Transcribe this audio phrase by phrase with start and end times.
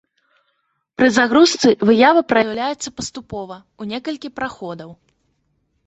[1.01, 4.91] Пры загрузцы выява праяўляецца паступова, у некалькі праходаў.